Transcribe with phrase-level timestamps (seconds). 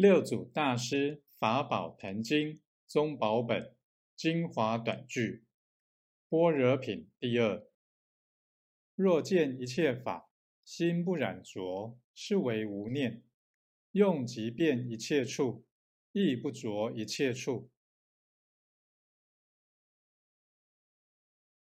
[0.00, 3.74] 六祖大师法宝坛经宗宝本
[4.14, 5.44] 精华短句
[6.28, 7.66] 般若品第二。
[8.94, 10.30] 若见一切法
[10.62, 13.24] 心不染浊，是为无念；
[13.90, 15.66] 用即变一切处，
[16.12, 17.68] 亦不着一切处。